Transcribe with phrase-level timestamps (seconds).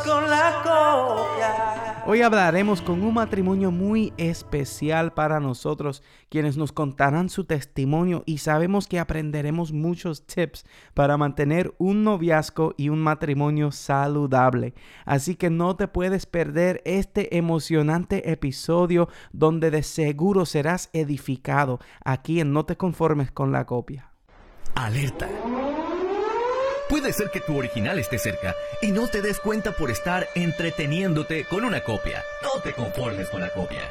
[0.00, 2.02] con la copia.
[2.06, 8.38] Hoy hablaremos con un matrimonio muy especial para nosotros, quienes nos contarán su testimonio y
[8.38, 10.64] sabemos que aprenderemos muchos tips
[10.94, 14.74] para mantener un noviazgo y un matrimonio saludable.
[15.04, 22.40] Así que no te puedes perder este emocionante episodio donde de seguro serás edificado aquí
[22.40, 24.10] en No te conformes con la copia.
[24.76, 25.28] Alerta.
[26.88, 31.44] Puede ser que tu original esté cerca y no te des cuenta por estar entreteniéndote
[31.44, 32.24] con una copia.
[32.42, 33.82] No te conformes con la copia.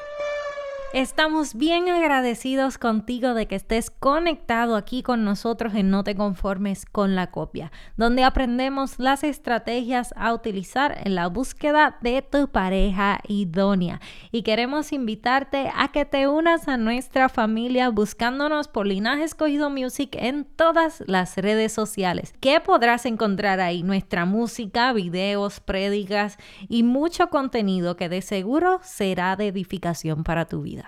[0.96, 6.86] Estamos bien agradecidos contigo de que estés conectado aquí con nosotros en No te conformes
[6.86, 13.20] con la copia, donde aprendemos las estrategias a utilizar en la búsqueda de tu pareja
[13.28, 14.00] idónea.
[14.32, 20.16] Y queremos invitarte a que te unas a nuestra familia buscándonos por Linaje Escogido Music
[20.18, 22.34] en todas las redes sociales.
[22.40, 23.84] ¿Qué podrás encontrar ahí?
[23.84, 26.38] Nuestra música, videos, prédicas
[26.70, 30.85] y mucho contenido que de seguro será de edificación para tu vida.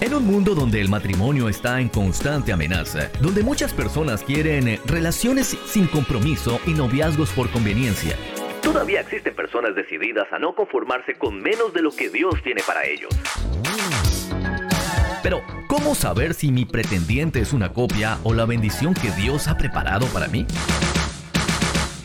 [0.00, 4.80] En un mundo donde el matrimonio está en constante amenaza, donde muchas personas quieren eh,
[4.86, 8.16] relaciones sin compromiso y noviazgos por conveniencia,
[8.62, 12.86] todavía existen personas decididas a no conformarse con menos de lo que Dios tiene para
[12.86, 13.10] ellos.
[15.22, 19.58] Pero, ¿cómo saber si mi pretendiente es una copia o la bendición que Dios ha
[19.58, 20.46] preparado para mí?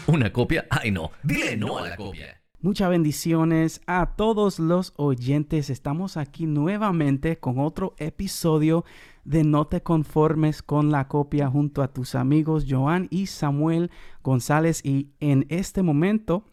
[0.05, 0.67] ¿Una copia?
[0.69, 2.44] Ay no, dile no a la copia.
[2.61, 5.69] Muchas bendiciones a todos los oyentes.
[5.69, 8.85] Estamos aquí nuevamente con otro episodio
[9.23, 13.91] de No te conformes con la copia junto a tus amigos Joan y Samuel
[14.23, 14.83] González.
[14.83, 16.45] Y en este momento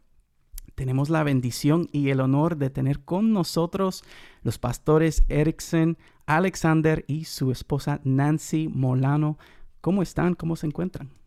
[0.74, 4.02] tenemos la bendición y el honor de tener con nosotros
[4.42, 9.38] los pastores Erickson, Alexander y su esposa Nancy Molano.
[9.80, 10.34] ¿Cómo están?
[10.34, 11.21] ¿Cómo se encuentran?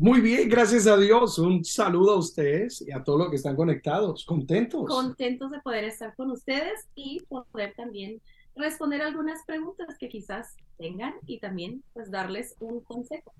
[0.00, 1.40] Muy bien, gracias a Dios.
[1.40, 4.24] Un saludo a ustedes y a todos los que están conectados.
[4.24, 4.86] Contentos.
[4.86, 8.20] Contentos de poder estar con ustedes y poder también
[8.54, 13.32] responder algunas preguntas que quizás tengan y también pues darles un consejo.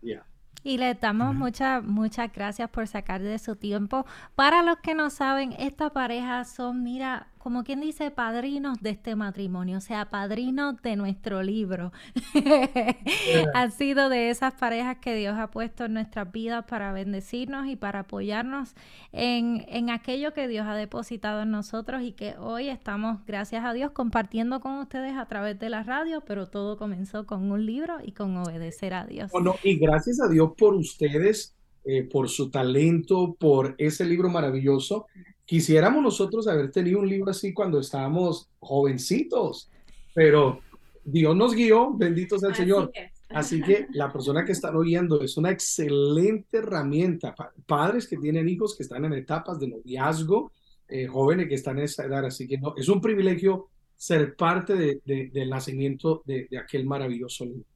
[0.00, 0.24] Ya.
[0.62, 4.06] Y le damos muchas, muchas gracias por sacar de su tiempo.
[4.36, 9.14] Para los que no saben, esta pareja son, mira, como quien dice, padrinos de este
[9.14, 11.92] matrimonio, o sea, padrinos de nuestro libro.
[13.54, 17.76] ha sido de esas parejas que Dios ha puesto en nuestras vidas para bendecirnos y
[17.76, 18.74] para apoyarnos
[19.12, 23.72] en, en aquello que Dios ha depositado en nosotros y que hoy estamos, gracias a
[23.72, 27.98] Dios, compartiendo con ustedes a través de la radio, pero todo comenzó con un libro
[28.02, 29.30] y con obedecer a Dios.
[29.30, 31.54] Bueno, y gracias a Dios por ustedes,
[31.84, 35.06] eh, por su talento, por ese libro maravilloso
[35.46, 39.70] Quisiéramos nosotros haber tenido un libro así cuando estábamos jovencitos,
[40.12, 40.60] pero
[41.04, 42.90] Dios nos guió, bendito sea el Señor.
[43.30, 48.48] Así que la persona que están oyendo es una excelente herramienta para padres que tienen
[48.48, 50.50] hijos que están en etapas de noviazgo,
[50.88, 52.26] eh, jóvenes que están en esa edad.
[52.26, 57.44] Así que no, es un privilegio ser parte de, del nacimiento de, de aquel maravilloso
[57.44, 57.75] libro.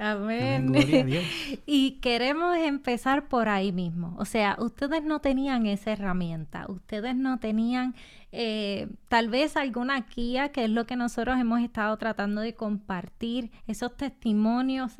[0.00, 0.72] Amén.
[1.66, 4.16] y queremos empezar por ahí mismo.
[4.18, 7.94] O sea, ustedes no tenían esa herramienta, ustedes no tenían
[8.32, 13.50] eh, tal vez alguna guía, que es lo que nosotros hemos estado tratando de compartir,
[13.66, 14.92] esos testimonios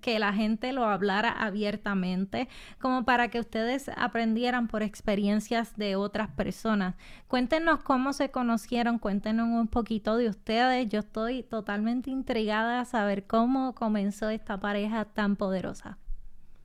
[0.00, 2.48] que la gente lo hablara abiertamente,
[2.80, 6.94] como para que ustedes aprendieran por experiencias de otras personas.
[7.28, 10.88] Cuéntenos cómo se conocieron, cuéntenos un poquito de ustedes.
[10.88, 15.98] Yo estoy totalmente intrigada a saber cómo comenzó esta pareja tan poderosa.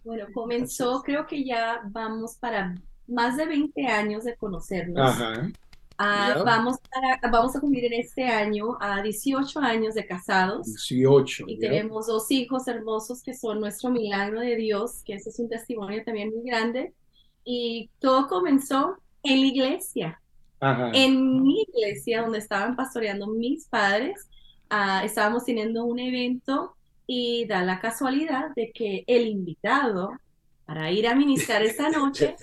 [0.03, 2.75] Bueno, comenzó, creo que ya vamos para
[3.07, 5.09] más de 20 años de conocernos.
[5.09, 5.51] Ajá.
[6.03, 6.77] Ah, vamos,
[7.21, 10.65] a, vamos a cumplir en este año a 18 años de casados.
[10.65, 11.45] 18.
[11.47, 15.47] Y tenemos dos hijos hermosos que son nuestro milagro de Dios, que ese es un
[15.47, 16.95] testimonio también muy grande.
[17.43, 20.21] Y todo comenzó en la iglesia.
[20.93, 24.27] En mi iglesia, donde estaban pastoreando mis padres,
[24.71, 26.75] ah, estábamos teniendo un evento
[27.05, 30.13] y da la casualidad de que el invitado
[30.71, 32.33] para ir a ministrar esta noche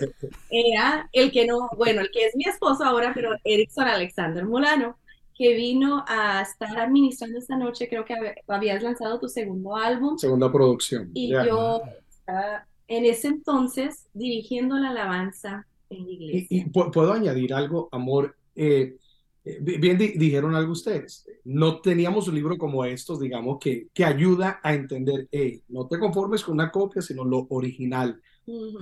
[0.51, 4.99] era el que no, bueno, el que es mi esposo ahora, pero Erickson Alexander Molano,
[5.33, 8.13] que vino a estar administrando esta noche, creo que
[8.47, 10.15] habías lanzado tu segundo álbum.
[10.19, 11.09] Segunda producción.
[11.15, 16.47] Y yo estaba en ese entonces dirigiendo la alabanza en la iglesia.
[16.51, 18.35] Y, puedo añadir algo, amor.
[18.55, 18.97] Eh,
[19.45, 24.59] eh, bien dijeron algo ustedes, no teníamos un libro como estos, digamos, que, que ayuda
[24.63, 28.21] a entender, hey, no te conformes con una copia, sino lo original.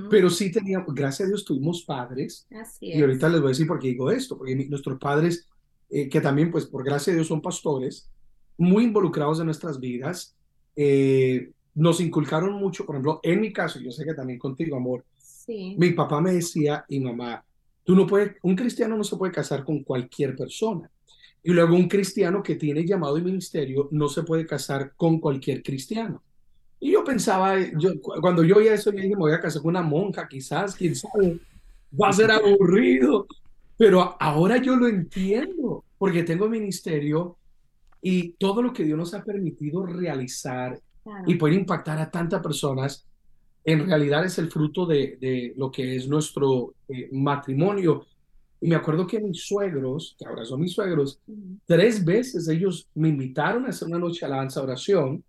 [0.09, 2.47] Pero sí teníamos, gracias a Dios tuvimos padres,
[2.79, 5.47] y ahorita les voy a decir por qué digo esto, porque nuestros padres,
[5.89, 8.09] eh, que también, pues, por gracia de Dios son pastores,
[8.57, 10.35] muy involucrados en nuestras vidas,
[10.75, 15.03] eh, nos inculcaron mucho, por ejemplo, en mi caso, yo sé que también contigo, amor,
[15.77, 17.43] Mi papá me decía, y mamá,
[17.87, 20.91] tú no puedes, un cristiano no se puede casar con cualquier persona.
[21.41, 25.63] Y luego un cristiano que tiene llamado y ministerio no se puede casar con cualquier
[25.63, 26.21] cristiano.
[26.81, 29.69] Y yo pensaba, yo, cuando yo oía eso, yo dije, me voy a casar con
[29.69, 31.39] una monja, quizás, quién sabe,
[31.93, 33.25] va a ser aburrido.
[33.77, 37.37] Pero ahora yo lo entiendo, porque tengo ministerio
[38.01, 40.77] y todo lo que Dios nos ha permitido realizar
[41.25, 43.06] y poder impactar a tantas personas,
[43.67, 48.05] en realidad es el fruto de, de lo que es nuestro eh, matrimonio.
[48.61, 51.19] Y me acuerdo que mis suegros, que ahora son mis suegros,
[51.65, 55.21] tres veces ellos me invitaron a hacer una noche de alabanza oración.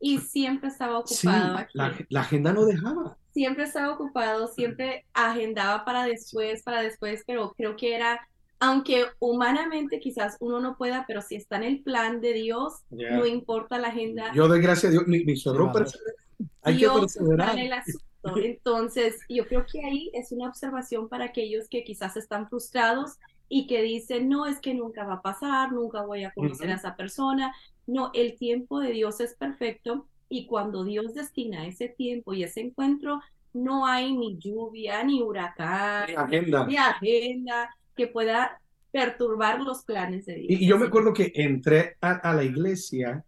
[0.00, 1.66] Y siempre estaba ocupado.
[1.74, 3.18] La, la, agenda no dejaba.
[3.34, 8.26] Siempre estaba ocupado, siempre agendaba para después, para después, pero creo que era,
[8.58, 13.26] aunque humanamente quizás uno no pueda, pero si está en el plan de Dios, no
[13.26, 14.32] importa la agenda.
[14.34, 15.70] Yo doy gracias a Dios, mi, mi suegro
[16.62, 17.56] Hay que perseverar.
[18.36, 23.18] Entonces, yo creo que ahí es una observación para aquellos que quizás están frustrados
[23.48, 26.76] y que dicen, no, es que nunca va a pasar, nunca voy a conocer a
[26.76, 27.54] esa persona.
[27.86, 32.60] No, el tiempo de Dios es perfecto y cuando Dios destina ese tiempo y ese
[32.60, 33.20] encuentro,
[33.52, 38.58] no hay ni lluvia, ni huracán, ni agenda, ni agenda que pueda
[38.90, 40.60] perturbar los planes de Dios.
[40.60, 43.24] Y, yo me acuerdo que entré a, la iglesia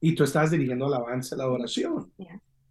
[0.00, 2.12] y tú estabas dirigiendo alabanza, la adoración.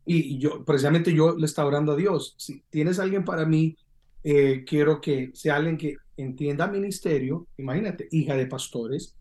[0.05, 2.35] Y yo, precisamente yo le estaba orando a Dios.
[2.37, 3.77] Si tienes alguien para mí,
[4.23, 9.15] eh, quiero que sea alguien que entienda ministerio, imagínate, hija de pastores,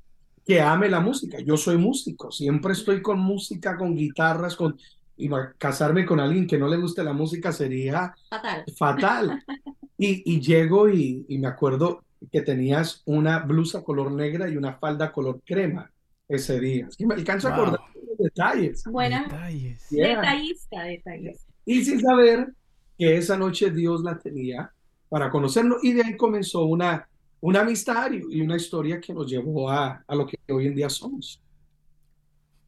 [0.44, 1.38] que ame la música.
[1.40, 4.76] Yo soy músico, siempre estoy con música, con guitarras, con...
[5.14, 8.64] Y casarme con alguien que no le guste la música sería fatal.
[8.76, 9.44] fatal.
[9.98, 12.02] Y, y llego y, y, me acuerdo
[12.32, 15.92] que tenías una blusa color negra y una falda color crema
[16.26, 16.88] ese día.
[16.98, 17.80] Y me alcanzo a acordar
[18.18, 18.84] detalles.
[18.84, 19.24] Buena.
[19.24, 19.86] Detalles.
[19.90, 21.52] Detallista, detallista.
[21.64, 22.52] Y sin saber
[22.98, 24.72] que esa noche Dios la tenía
[25.08, 27.08] para conocerlo y de ahí comenzó una,
[27.40, 30.88] una amistad y una historia que nos llevó a, a lo que hoy en día
[30.88, 31.40] somos.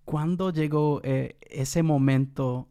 [0.05, 2.69] ¿Cuándo llegó eh, ese momento?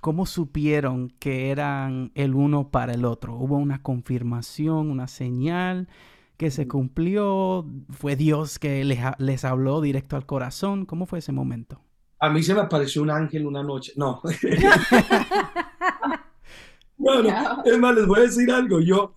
[0.00, 3.36] ¿Cómo supieron que eran el uno para el otro?
[3.36, 5.88] ¿Hubo una confirmación, una señal?
[6.40, 7.66] que se cumplió?
[7.90, 10.86] ¿Fue Dios que les, les, habló directo al corazón?
[10.86, 11.82] ¿Cómo fue ese momento?
[12.20, 13.92] A mí se me apareció un ángel una noche.
[13.96, 14.20] No.
[16.96, 18.80] bueno, es más, les voy a decir algo.
[18.80, 19.14] Yo,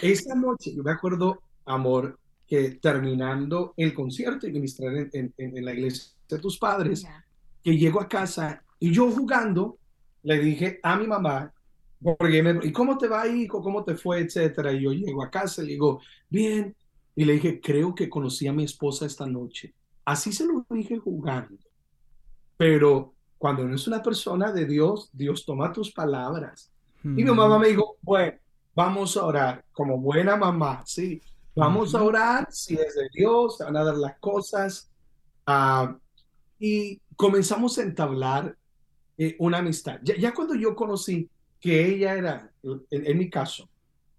[0.00, 5.74] esa noche, yo me acuerdo, amor, que terminando el concierto y ministrar en, en, la
[5.74, 7.04] iglesia de tus padres,
[7.62, 9.78] que llego a casa y yo jugando,
[10.22, 11.52] le dije a mi mamá,
[12.00, 13.60] porque me, ¿y cómo te va, hijo?
[13.60, 14.20] ¿Cómo te fue?
[14.20, 14.72] Etcétera.
[14.72, 16.74] Y yo llego a casa y le digo, bien.
[17.16, 19.74] Y le dije, creo que conocí a mi esposa esta noche.
[20.04, 21.58] Así se lo dije jugando.
[22.58, 26.70] Pero cuando no es una persona de Dios, Dios toma tus palabras.
[27.04, 28.36] Y mi mamá me dijo, bueno,
[28.74, 31.22] vamos a orar como buena mamá, sí.
[31.54, 34.90] Vamos a orar, si es de Dios, se van a dar las cosas.
[35.46, 35.96] Ah,
[36.58, 38.56] y comenzamos a entablar
[39.16, 40.00] eh, una amistad.
[40.02, 41.30] Ya, ya, cuando yo conocí
[41.60, 43.68] que ella era, en, en, mi caso,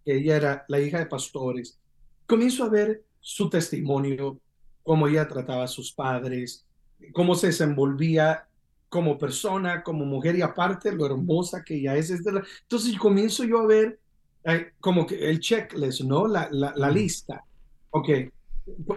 [0.04, 1.78] que ella era la hija de pastores,
[2.26, 4.40] comienzo a ver su testimonio,
[4.84, 6.66] cómo ella trataba a sus padres,
[7.14, 8.48] cómo se desenvolvía
[8.90, 12.10] como persona, como mujer y aparte lo hermosa que ella es.
[12.10, 14.00] Entonces comienzo yo a ver
[14.44, 16.28] eh, como que el checklist, ¿no?
[16.28, 17.44] La, la, lista.
[17.92, 18.10] Ok,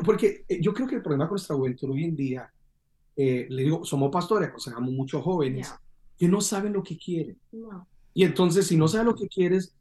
[0.04, 2.52] porque eh, yo creo que el problema con nuestra juventud hoy en día,
[3.16, 5.74] eh, le digo, somos pastores, aconsejamos muchos jóvenes
[6.18, 7.38] que no saben lo que quieren.
[8.14, 9.74] Y entonces, si no sabes lo que quieres,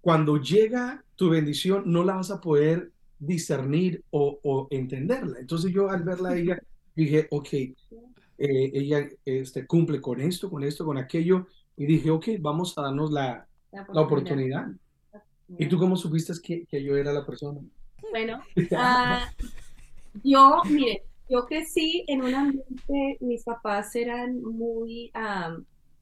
[0.00, 5.38] cuando llega tu bendición, no la vas a poder discernir o, o entenderla.
[5.38, 6.62] Entonces yo al verla a ella,
[6.94, 7.76] dije, ok, eh,
[8.38, 13.10] ella este, cumple con esto, con esto, con aquello, y dije, ok, vamos a darnos
[13.10, 14.68] la, la oportunidad.
[15.58, 17.60] ¿Y tú cómo supiste que, que yo era la persona?
[18.10, 18.40] Bueno,
[18.76, 19.30] ah,
[20.22, 25.12] yo, mire, yo crecí en un ambiente, mis papás eran muy,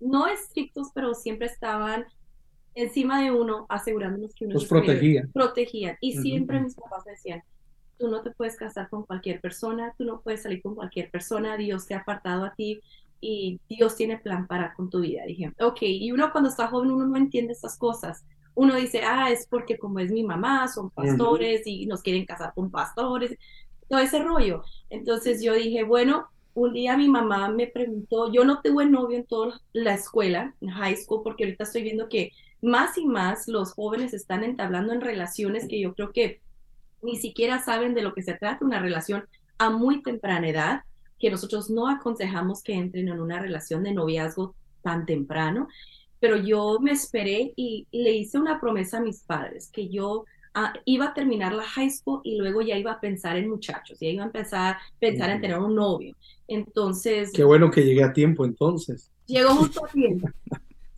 [0.00, 2.06] no estrictos, pero siempre estaban
[2.74, 5.30] encima de uno, asegurándonos que uno los protegían.
[5.32, 5.96] Protegían.
[6.00, 7.42] Y siempre mis papás decían,
[7.98, 11.56] tú no te puedes casar con cualquier persona, tú no puedes salir con cualquier persona,
[11.56, 12.80] Dios te ha apartado a ti
[13.20, 15.24] y Dios tiene plan para con tu vida.
[15.26, 18.24] Dije, ok, y uno cuando está joven uno no entiende estas cosas.
[18.54, 22.52] Uno dice, ah, es porque como es mi mamá, son pastores y nos quieren casar
[22.54, 23.36] con pastores,
[23.88, 24.62] todo ese rollo.
[24.90, 29.26] Entonces yo dije, bueno, un día mi mamá me preguntó, yo no tuve novio en
[29.26, 33.74] toda la escuela, en high school, porque ahorita estoy viendo que más y más los
[33.74, 36.40] jóvenes están entablando en relaciones que yo creo que
[37.02, 39.24] ni siquiera saben de lo que se trata una relación
[39.58, 40.80] a muy temprana edad,
[41.18, 45.68] que nosotros no aconsejamos que entren en una relación de noviazgo tan temprano.
[46.20, 50.72] pero yo me esperé y, le hice una promesa a mis padres, que yo ah,
[50.84, 54.08] iba a terminar la high school y luego ya iba a pensar en muchachos, ya
[54.08, 56.16] iba a empezar a pensar en tener un novio.
[56.48, 57.30] Entonces...
[57.32, 59.12] Qué bueno que llegué a tiempo entonces.
[59.26, 60.28] Llegó justo a tiempo.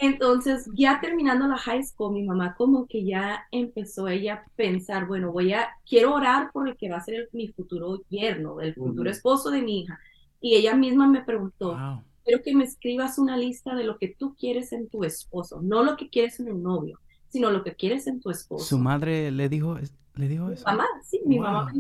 [0.01, 5.07] Entonces, ya terminando la high school, mi mamá como que ya empezó ella a pensar,
[5.07, 8.75] bueno, voy a, quiero orar por el que va a ser mi futuro yerno, el
[8.75, 10.01] futuro esposo de mi hija.
[10.41, 11.79] Y ella misma me preguntó,
[12.25, 15.83] quiero que me escribas una lista de lo que tú quieres en tu esposo, no
[15.83, 18.65] lo que quieres en un novio, sino lo que quieres en tu esposo.
[18.65, 19.77] ¿Su madre le dijo,
[20.15, 20.65] le dijo eso?
[20.65, 21.71] mamá, sí, mi mamá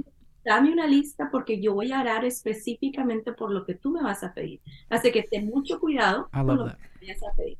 [0.44, 4.22] dame una lista porque yo voy a orar específicamente por lo que tú me vas
[4.22, 4.60] a pedir.
[4.90, 7.58] Así que ten mucho cuidado con lo que vayas a pedir.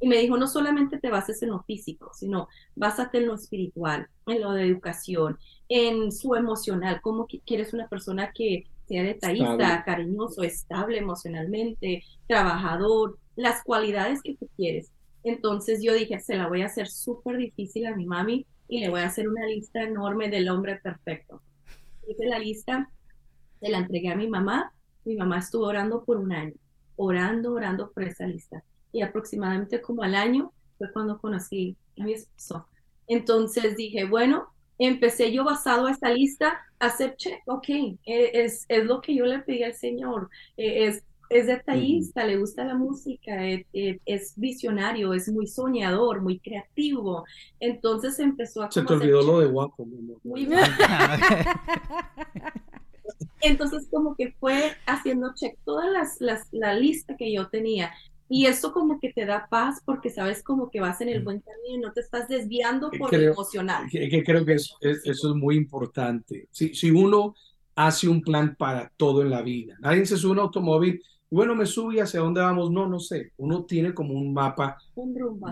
[0.00, 4.08] Y me dijo, no solamente te bases en lo físico, sino básate en lo espiritual,
[4.26, 5.38] en lo de educación,
[5.68, 13.64] en su emocional, cómo quieres una persona que sea detallista, cariñoso, estable emocionalmente, trabajador, las
[13.64, 14.92] cualidades que tú quieres.
[15.24, 18.90] Entonces yo dije, se la voy a hacer súper difícil a mi mami y le
[18.90, 21.42] voy a hacer una lista enorme del hombre perfecto.
[22.06, 22.90] Hice la lista,
[23.60, 24.72] se la entregué a mi mamá,
[25.04, 26.54] mi mamá estuvo orando por un año,
[26.96, 28.62] orando, orando por esa lista
[28.92, 32.66] y aproximadamente como al año fue cuando conocí a mi esposo.
[33.06, 38.84] Entonces dije, bueno, empecé yo basado a esta lista hacer check, ok, e, es, es
[38.84, 43.44] lo que yo le pedí al Señor, e, es, es detallista, le gusta la música,
[43.46, 43.66] e,
[44.04, 47.24] es, visionario, es muy soñador, muy creativo.
[47.58, 48.70] Entonces empezó a...
[48.70, 49.86] Se te olvidó lo de guapo.
[50.22, 50.60] Muy bien.
[53.40, 57.92] Entonces como que fue haciendo check toda las, las, la lista que yo tenía
[58.28, 61.24] y eso como que te da paz porque sabes como que vas en el mm.
[61.24, 63.86] buen camino y no te estás desviando por lo emocional.
[63.90, 66.48] Que, creo que eso, es muy importante.
[66.50, 67.34] Si, si uno
[67.74, 71.56] hace un plan para todo en la vida, nadie se sube a un automóvil bueno,
[71.56, 73.32] me subo y hacia dónde vamos, no, no sé.
[73.38, 74.78] Uno tiene como un mapa.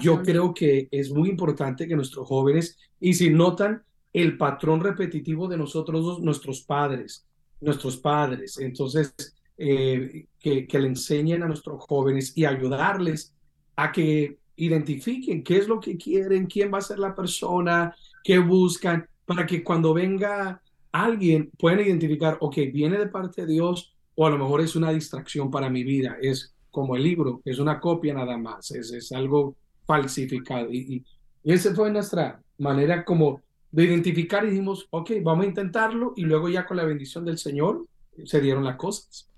[0.00, 5.48] Yo creo que es muy importante que nuestros jóvenes, y si notan el patrón repetitivo
[5.48, 7.26] de nosotros, nuestros padres,
[7.60, 9.14] nuestros padres, entonces
[9.56, 13.34] eh, que, le enseñen a nuestros jóvenes y ayudarles
[13.76, 18.38] a que identifiquen qué es lo que quieren, quién va a ser la persona, qué
[18.38, 20.60] buscan, para que cuando venga
[20.92, 24.90] alguien puedan identificar, ok, viene de parte de Dios o a lo mejor es una
[24.90, 29.12] distracción para mi vida, es como el libro, es una copia nada más, es, es
[29.12, 29.56] algo
[29.86, 30.72] falsificado.
[30.72, 31.04] Y,
[31.42, 36.22] y, esa fue nuestra manera como de identificar y dijimos, ok, vamos a intentarlo y
[36.22, 37.86] luego ya con la bendición del Señor
[38.24, 39.28] se dieron las cosas.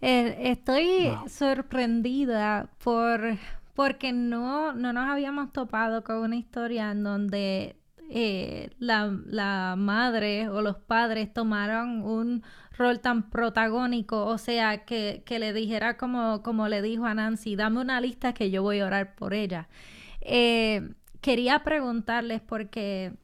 [0.00, 3.38] Eh, estoy sorprendida por
[3.74, 7.76] porque no, no nos habíamos topado con una historia en donde
[8.10, 12.42] eh, la, madre o los padres tomaron un
[12.76, 17.80] rol tan protagónico, o sea, que, le dijera como, como le dijo a Nancy, dame
[17.80, 19.68] una lista que yo voy a orar por ella.
[20.20, 23.14] Eh, quería preguntarles porque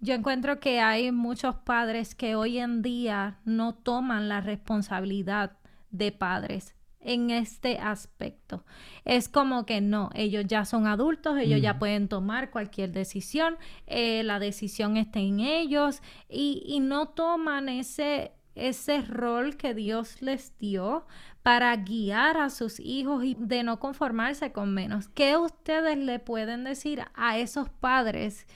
[0.00, 5.59] yo encuentro que hay muchos padres que hoy en día no toman la responsabilidad
[5.90, 8.64] de padres en este aspecto.
[9.04, 13.56] Es como que no, ellos ya son adultos, ellos ya pueden tomar cualquier decisión,
[13.86, 20.20] eh, la decisión está en ellos y, y no toman ese, ese rol que Dios
[20.20, 21.06] les dio
[21.42, 25.08] para guiar a sus hijos y de no conformarse con menos.
[25.08, 28.46] ¿Qué ustedes le pueden decir a esos padres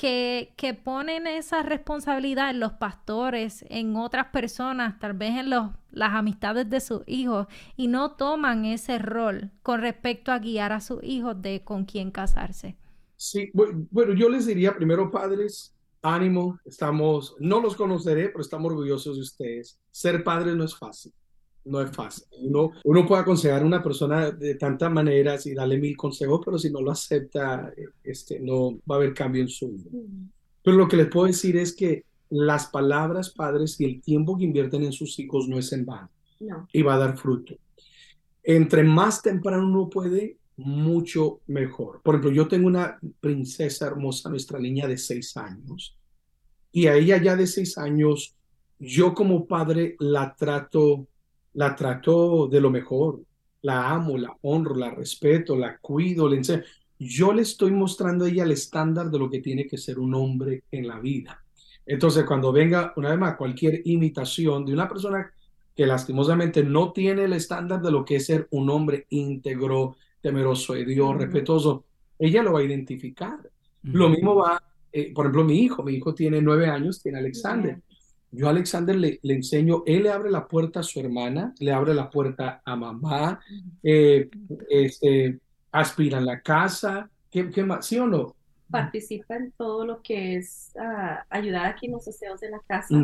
[0.00, 6.14] que, ponen esa responsabilidad en los pastores, en otras personas, tal vez en los, las
[6.14, 11.04] amistades de sus hijos, y no toman ese rol con respecto a guiar a sus
[11.04, 12.76] hijos de con quién casarse.
[13.16, 19.16] Sí, bueno, yo les diría primero, padres, ánimo, estamos, no los conoceré, pero estamos orgullosos
[19.16, 19.78] de ustedes.
[19.90, 21.12] Ser padres no es fácil
[21.64, 22.24] no es fácil.
[22.40, 26.58] Uno, uno puede aconsejar a una persona de tantas maneras y darle mil consejos, pero
[26.58, 29.90] si no lo acepta, este, no va a haber cambio en su vida.
[30.62, 34.44] Pero lo que les puedo decir es que las palabras padres y el tiempo que
[34.44, 36.10] invierten en sus hijos no es en vano
[36.72, 37.54] y va a dar fruto.
[38.42, 42.00] Entre más temprano uno puede, mucho mejor.
[42.02, 45.96] Por ejemplo, yo tengo una princesa hermosa, nuestra niña de seis años,
[46.72, 48.36] y a ella ya de seis años,
[48.78, 51.06] yo como padre la trato
[51.54, 53.20] la trato de lo mejor,
[53.62, 56.62] la amo, la honro, la respeto, la cuido, le enseño.
[56.98, 60.14] Yo le estoy mostrando a ella el estándar de lo que tiene que ser un
[60.14, 61.42] hombre en la vida.
[61.86, 65.32] Entonces, cuando venga, una vez más, cualquier imitación de una persona
[65.74, 70.74] que lastimosamente no tiene el estándar de lo que es ser un hombre íntegro, temeroso
[70.74, 71.84] de Dios, respetuoso,
[72.18, 73.38] ella lo va a identificar.
[73.82, 77.80] Lo mismo va, eh, por ejemplo, mi hijo, mi hijo tiene nueve años, tiene Alexander.
[78.32, 81.72] Yo a Alexander le, le, enseño, él le abre la puerta a su hermana, le
[81.72, 83.40] abre la puerta a mamá,
[83.82, 84.28] eh,
[84.68, 85.40] este,
[85.72, 87.86] aspira en la casa, ¿qué, qué más?
[87.86, 88.34] ¿Sí o no?
[88.70, 92.94] Participa en todo lo que es ah, ayudar aquí en los deseos de la casa,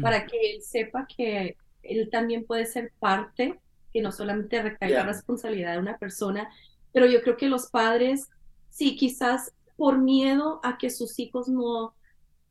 [0.00, 3.58] para que él sepa que él también puede ser parte,
[3.92, 6.48] que no solamente recaiga la responsabilidad de una persona,
[6.92, 8.28] pero yo creo que los padres,
[8.68, 11.94] sí, quizás por miedo a que sus hijos no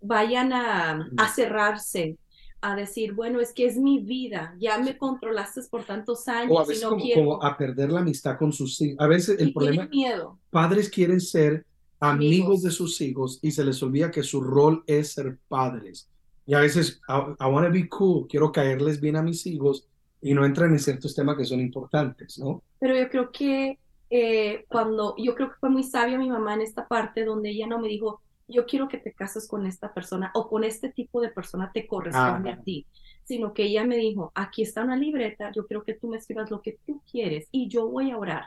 [0.02, 2.18] vayan a, a cerrarse,
[2.62, 6.52] a decir, bueno, es que es mi vida, ya me controlaste por tantos años.
[6.52, 8.98] O a veces como, a perder la amistad con sus hijos.
[9.00, 10.38] A veces el problema, miedo.
[10.50, 11.66] padres quieren ser
[12.00, 12.62] amigos.
[12.62, 16.10] de sus hijos y se les olvida que su rol es ser padres.
[16.46, 19.88] Y a veces, I, I want to be cool, quiero caerles bien a mis hijos
[20.22, 22.64] y no entran en ciertos temas que son importantes, ¿no?
[22.80, 23.78] Pero yo creo que
[24.10, 27.68] eh, cuando, yo creo que fue muy sabia mi mamá en esta parte donde ella
[27.68, 31.22] no me dijo, yo quiero que te cases con esta persona o con este tipo
[31.22, 32.86] de persona te corresponde a ti,
[33.24, 36.50] sino que ella me dijo, aquí está una libreta, yo quiero que tú me escribas
[36.50, 38.46] lo que tú quieres y yo voy a orar.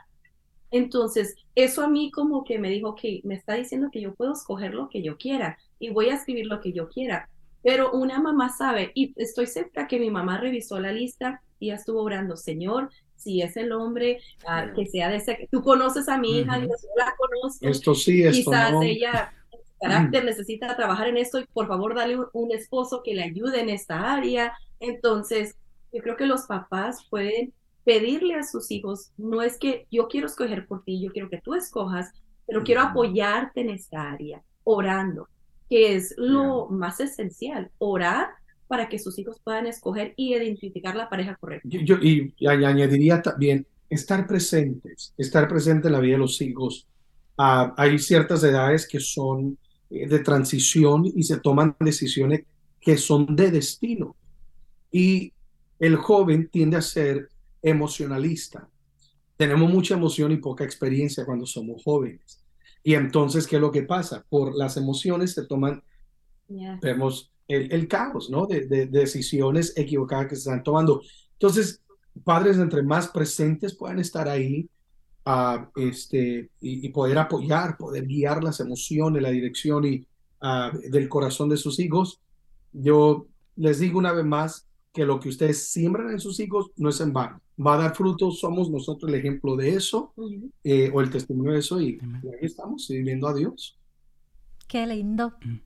[0.71, 4.33] Entonces, eso a mí como que me dijo que me está diciendo que yo puedo
[4.33, 7.29] escoger lo que yo quiera y voy a escribir lo que yo quiera.
[7.61, 11.75] Pero una mamá sabe, y estoy segura que mi mamá revisó la lista y ya
[11.75, 16.17] estuvo orando, Señor, si es el hombre ah, que sea de ese, tú conoces a
[16.17, 16.67] mi hija, yo
[16.97, 17.65] la conozco.
[17.65, 19.33] Esto sí, esto Quizás ella
[19.83, 23.69] carácter, necesita trabajar en esto y por favor dale un, esposo que le ayude en
[23.69, 24.53] esta área.
[24.79, 25.55] Entonces,
[25.91, 30.27] yo creo que los papás pueden pedirle a sus hijos, no es que yo quiero
[30.27, 32.11] escoger por ti, yo quiero que tú escojas,
[32.47, 35.27] pero quiero apoyarte en esta área, orando,
[35.69, 38.29] que es lo más esencial, orar
[38.67, 41.67] para que sus hijos puedan escoger y identificar la pareja correcta.
[41.69, 46.87] Yo, y, añadiría también estar presentes, estar presente en la vida de los hijos.
[47.37, 49.57] Ah, hay ciertas edades que son
[49.93, 52.45] de transición y se toman decisiones
[52.81, 54.15] que son de destino.
[54.91, 55.33] Y
[55.79, 57.29] el joven tiende a ser
[57.61, 58.69] emocionalista.
[59.37, 62.43] Tenemos mucha emoción y poca experiencia cuando somos jóvenes.
[62.83, 64.25] Y entonces, ¿qué es lo que pasa?
[64.29, 65.83] Por las emociones se toman,
[66.81, 68.45] vemos el, caos, ¿no?
[68.45, 71.01] De, decisiones equivocadas que se están tomando.
[71.33, 71.81] Entonces,
[72.23, 74.69] padres entre más presentes puedan estar ahí,
[75.75, 80.05] este, y, poder apoyar, poder guiar las emociones, la dirección y,
[80.89, 82.19] del corazón de sus hijos.
[82.73, 86.89] Yo les digo una vez más que lo que ustedes siembran en sus hijos no
[86.89, 87.41] es en vano.
[87.59, 90.13] Va a dar frutos, somos nosotros el ejemplo de eso,
[90.63, 93.77] eh, o el testimonio de eso, y, y ahí estamos, sirviendo a Dios.
[94.73, 95.33] Qué lindo.
[95.43, 95.57] Mm.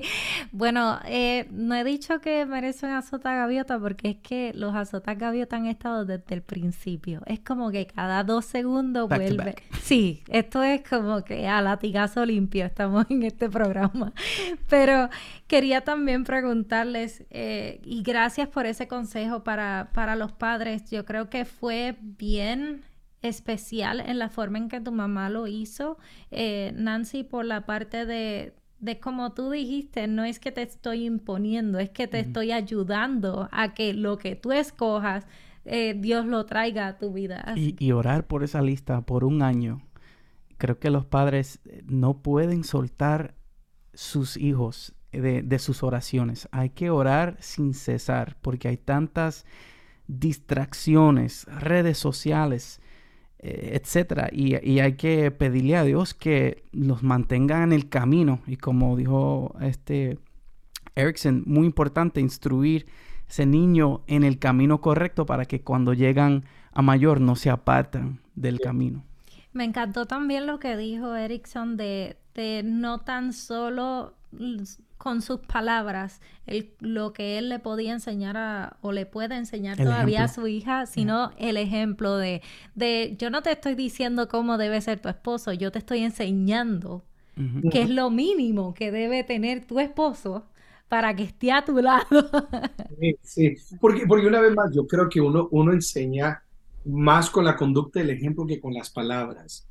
[0.50, 5.16] bueno, eh, no he dicho que merece un azota gaviota porque es que los azotas
[5.16, 7.22] gaviota han estado desde el principio.
[7.26, 9.54] Es como que cada dos segundos vuelve.
[9.80, 14.12] Sí, esto es como que a latigazo limpio estamos en este programa.
[14.68, 15.08] Pero
[15.46, 20.90] quería también preguntarles, eh, y gracias por ese consejo para, para los padres.
[20.90, 22.82] Yo creo que fue bien
[23.22, 25.98] especial en la forma en que tu mamá lo hizo,
[26.30, 31.06] eh, Nancy, por la parte de, de como tú dijiste, no es que te estoy
[31.06, 35.26] imponiendo, es que te estoy ayudando a que lo que tú escojas,
[35.64, 37.54] eh, Dios lo traiga a tu vida.
[37.56, 39.82] Y, orar por esa lista por un año.
[40.56, 43.34] Creo que los padres eh, no pueden soltar
[43.94, 46.48] sus hijos de, de sus oraciones.
[46.52, 49.44] Hay que orar sin cesar porque hay tantas
[50.06, 52.80] distracciones, redes sociales,
[53.40, 54.28] etcétera.
[54.32, 58.40] Y, hay que pedirle a Dios que los mantenga en el camino.
[58.46, 60.18] Y como dijo este
[60.94, 62.86] Erickson, muy importante instruir
[63.28, 68.20] ese niño en el camino correcto para que cuando llegan a mayor no se apartan
[68.34, 69.04] del camino.
[69.52, 74.14] Me encantó también lo que dijo Erickson de, de no tan solo
[74.98, 76.20] con sus palabras
[76.80, 80.86] lo que él le podía enseñar a, o le puede enseñar todavía a su hija,
[80.86, 82.42] sino el ejemplo de,
[82.74, 87.04] de, yo no te estoy diciendo cómo debe ser tu esposo, yo te estoy enseñando
[87.70, 90.44] que es lo mínimo que debe tener tu esposo
[90.88, 92.04] para que esté a tu lado.
[93.22, 96.42] sí, Porque, porque una vez más, yo creo que uno, uno enseña
[96.84, 99.68] más con la conducta del ejemplo que con las palabras.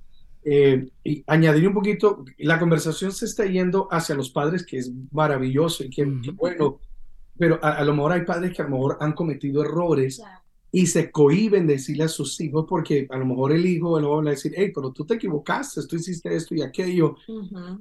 [0.49, 4.89] Eh, y añadir un poquito, la conversación se está yendo hacia los padres, que es
[5.11, 6.79] maravilloso y que, bueno,
[7.37, 10.21] pero a, lo mejor hay padres que a lo mejor han cometido errores
[10.71, 14.11] y se cohiben de decirle a sus hijos porque a lo mejor el hijo lo
[14.11, 17.17] va a decir, hey, pero tú te equivocaste, tú hiciste esto y aquello.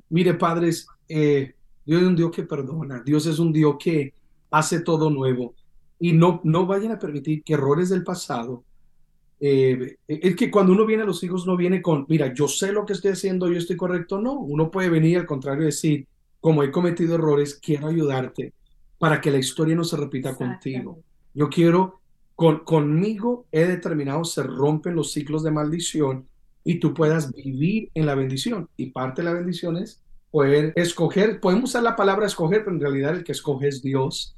[0.09, 4.12] Mire, padres, eh, Dios es un Dios que perdona, Dios es un Dios que
[4.50, 5.55] hace todo nuevo.
[6.00, 8.64] Y no, no vayan a permitir que errores del pasado
[9.38, 12.72] eh, es que cuando uno viene a los hijos no viene con, mira, yo sé
[12.72, 14.20] lo que estoy haciendo, yo estoy correcto.
[14.20, 16.07] No, uno puede venir al contrario y decir,
[16.40, 18.53] como he cometido errores, quiero ayudarte
[18.99, 21.01] para que la historia no se repita contigo.
[21.35, 22.01] Yo quiero,
[22.35, 26.27] con, conmigo he determinado, se rompen los ciclos de maldición
[26.64, 28.68] y tú puedas vivir en la bendición.
[28.77, 32.81] Y parte de la bendición es poder escoger, podemos usar la palabra escoger, pero en
[32.81, 34.35] realidad el que escoge es Dios,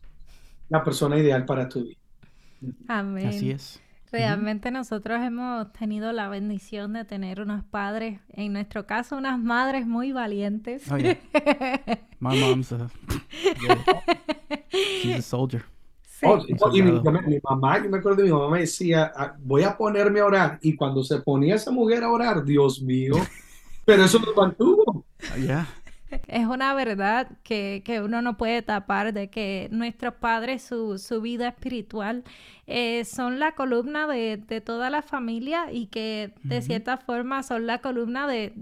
[0.69, 1.99] la persona ideal para tu vida.
[2.89, 3.29] Amén.
[3.29, 3.81] Así es.
[4.11, 9.87] Realmente nosotros hemos tenido la bendición de tener unos padres, en nuestro caso unas madres
[9.87, 10.90] muy valientes.
[10.90, 10.97] Oh,
[12.21, 12.90] My mom's a,
[14.73, 15.64] she's a soldier.
[16.23, 16.38] Oh,
[16.73, 17.01] y mi,
[17.44, 20.59] mamá, yo me acuerdo de mi mamá me decía, ah, voy a ponerme a orar.
[20.62, 23.14] Y cuando se ponía esa mujer a orar, Dios mío,
[23.85, 25.05] pero eso nos mantuvo.
[25.47, 25.68] Ya.
[26.29, 31.49] Es una verdad que, uno no puede tapar de que nuestros padres, su, su vida
[31.49, 32.25] espiritual,
[32.66, 37.79] eh, son la columna de, toda la familia y que de cierta forma son la
[37.79, 38.53] columna de,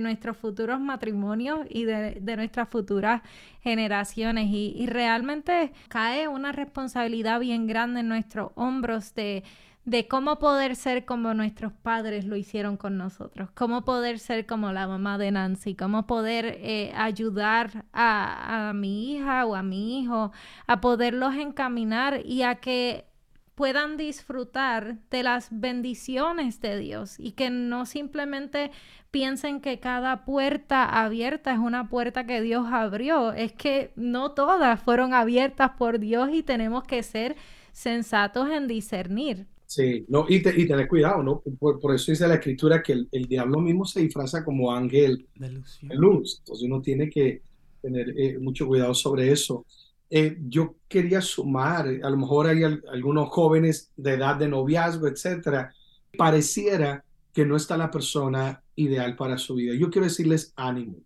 [0.00, 3.22] nuestros futuros matrimonios y de, nuestras futuras
[3.62, 4.46] generaciones.
[4.50, 9.44] Y, y realmente cae una responsabilidad bien grande en nuestros hombros de
[9.88, 14.70] de cómo poder ser como nuestros padres lo hicieron con nosotros, cómo poder ser como
[14.70, 19.98] la mamá de Nancy, cómo poder eh, ayudar a, a mi hija o a mi
[19.98, 20.30] hijo,
[20.66, 23.06] a poderlos encaminar y a que
[23.54, 28.70] puedan disfrutar de las bendiciones de Dios y que no simplemente
[29.10, 34.82] piensen que cada puerta abierta es una puerta que Dios abrió, es que no todas
[34.82, 37.36] fueron abiertas por Dios y tenemos que ser
[37.72, 39.46] sensatos en discernir.
[39.68, 41.42] Sí, no, y, te, y tener cuidado, ¿no?
[41.58, 46.38] Por, eso dice la escritura que el, diablo mismo se disfraza como ángel de luz.
[46.38, 47.42] Entonces uno tiene que
[47.82, 49.66] tener eh, mucho cuidado sobre eso.
[50.08, 55.74] Eh, yo quería sumar, a lo mejor hay algunos jóvenes de edad de noviazgo, etcétera,
[56.16, 57.04] pareciera
[57.34, 59.74] que no está la persona ideal para su vida.
[59.74, 60.96] Yo quiero decirles ánimo,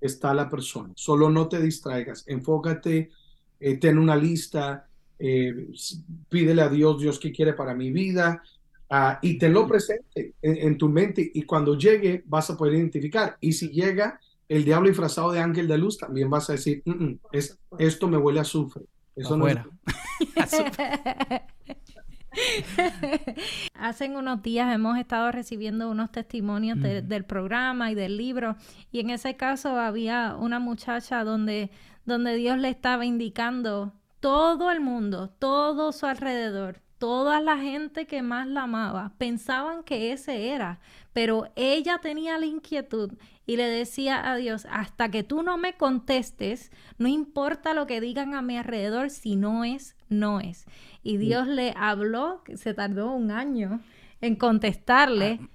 [0.00, 3.12] está la persona, solo no te distraigas, enfócate,
[3.60, 4.87] eh, ten una lista,
[5.18, 5.68] eh,
[6.28, 8.42] pídele a Dios, Dios, ¿qué quiere para mi vida?
[8.90, 13.36] Ah, y tenlo presente en, tu mente y cuando llegue vas a poder identificar.
[13.40, 16.90] Y si llega el diablo disfrazado de ángel de luz, también vas a decir, mm,
[16.90, 18.84] mm, es, esto me huele a azufre.
[19.14, 19.56] Eso no es...
[23.74, 28.56] Hace unos días hemos estado recibiendo unos testimonios del programa y del libro
[28.92, 31.70] y en ese caso había una muchacha donde,
[32.04, 38.22] donde Dios le estaba indicando todo el mundo, todo su alrededor, toda la gente que
[38.22, 40.80] más la amaba, pensaban que ese era,
[41.12, 43.12] pero ella tenía la inquietud
[43.46, 48.00] y le decía a Dios, hasta que tú no me contestes, no importa lo que
[48.00, 50.66] digan a mi alrededor, si no es, no es.
[51.02, 53.80] Y Dios le habló, se tardó un año
[54.20, 55.38] en contestarle.
[55.40, 55.48] Ah,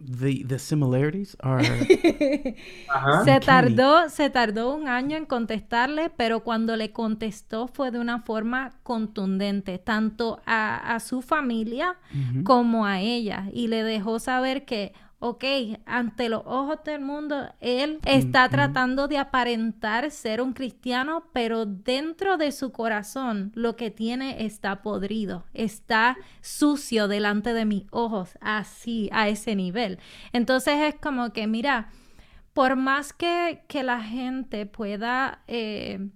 [0.00, 1.62] the, the similarities are...
[3.24, 8.20] se tardó, se tardó un año en contestarle, pero cuando le contestó fue de una
[8.22, 11.96] forma contundente, tanto a, a su familia
[12.44, 15.44] como a ella, y le dejó saber que ok,
[15.84, 22.36] ante los ojos del mundo, él está tratando de aparentar ser un cristiano, pero dentro
[22.36, 29.08] de su corazón lo que tiene está podrido, está sucio delante de mis ojos, así,
[29.12, 29.98] a ese nivel.
[30.32, 31.90] Entonces es como que, mira,
[32.52, 35.42] por más que, que la gente pueda...
[35.48, 36.10] Eh,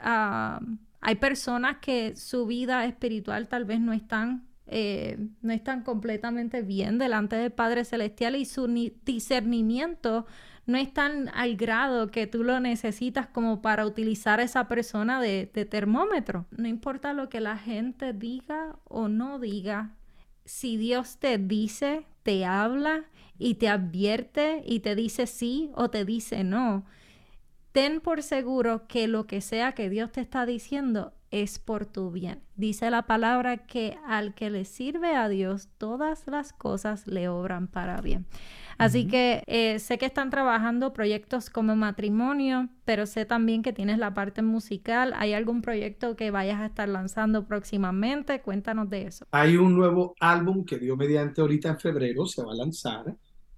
[0.00, 0.60] ah,
[1.02, 6.98] hay personas que su vida espiritual tal vez no están eh, no están completamente bien
[6.98, 8.68] delante del Padre Celestial y su
[9.04, 10.26] discernimiento
[10.64, 15.20] no es tan al grado que tú lo necesitas como para utilizar a esa persona
[15.20, 16.46] de, termómetro.
[16.52, 19.96] No importa lo que la gente diga o no diga,
[20.44, 23.06] si Dios te dice, te habla
[23.38, 26.84] y te advierte y te dice sí o te dice no,
[27.72, 32.10] ten por seguro que lo que sea que Dios te está diciendo es por tu
[32.10, 32.42] bien.
[32.56, 37.68] Dice la palabra que al que le sirve a Dios, todas las cosas le obran
[37.68, 38.26] para bien.
[38.78, 43.98] Así que eh, sé que están trabajando proyectos como matrimonio, pero sé también que tienes
[43.98, 45.12] la parte musical.
[45.16, 48.40] ¿Hay algún proyecto que vayas a estar lanzando próximamente?
[48.40, 49.26] Cuéntanos de eso.
[49.32, 53.14] Hay un nuevo álbum que dio mediante ahorita en febrero, se va a lanzar.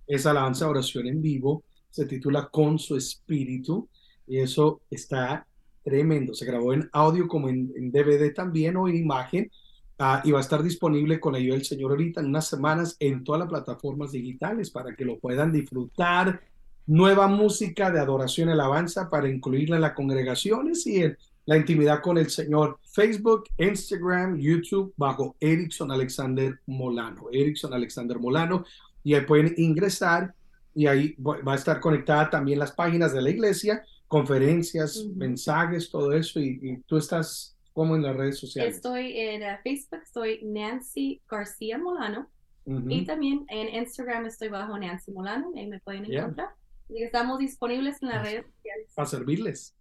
[0.09, 1.63] Es Alabanza Oración en Vivo.
[1.89, 3.89] Se titula Con su Espíritu.
[4.27, 5.47] Y eso está
[5.83, 6.35] tremendo.
[6.35, 9.51] Se grabó en audio como en, DVD también o en imagen.
[9.99, 13.23] Ah, y va a estar disponible con ayuda del Señor ahorita en unas semanas en
[13.23, 16.41] todas las plataformas digitales para que lo puedan disfrutar.
[16.87, 22.01] Nueva música de adoración y alabanza para incluirla en las congregaciones y en la intimidad
[22.01, 22.79] con el Señor.
[22.93, 27.27] Facebook, Instagram, YouTube bajo Erickson Alexander Molano.
[27.31, 28.65] Erickson Alexander Molano.
[29.05, 30.35] Y ahí pueden ingresar
[30.75, 36.13] y ahí va a estar conectada también las páginas de la iglesia conferencias, mensajes, todo
[36.13, 38.77] eso, y, tú estás como en las redes sociales.
[38.77, 42.29] Estoy en Facebook, soy Nancy García Molano,
[42.67, 46.51] Y también en Instagram estoy bajo Nancy Molano, ahí me pueden encontrar.
[46.91, 48.93] Y estamos disponibles en las redes sociales.
[48.95, 49.75] Para servirles.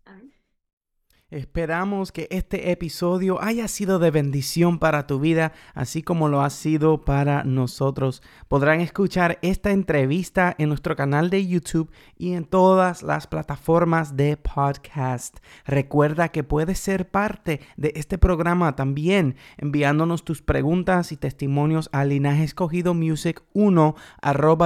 [1.31, 6.49] Esperamos que este episodio haya sido de bendición para tu vida, así como lo ha
[6.49, 8.21] sido para nosotros.
[8.49, 14.35] Podrán escuchar esta entrevista en nuestro canal de YouTube y en todas las plataformas de
[14.35, 15.37] podcast.
[15.65, 22.03] Recuerda que puedes ser parte de este programa también enviándonos tus preguntas y testimonios a
[22.03, 23.95] linajescogidomusic1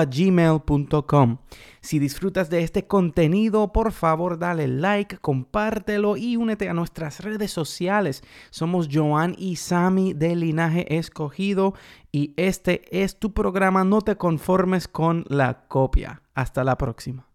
[0.09, 1.37] gmail.com.
[1.81, 8.23] Si disfrutas de este contenido, por favor dale like, compártelo y a nuestras redes sociales.
[8.49, 11.73] Somos Joan y Sami de Linaje Escogido
[12.11, 16.21] y este es tu programa No te conformes con la copia.
[16.33, 17.27] Hasta la próxima.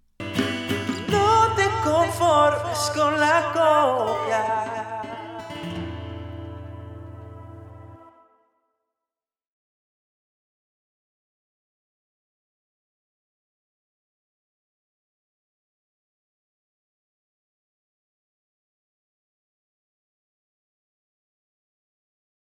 [1.10, 4.79] No te conformes con la copia.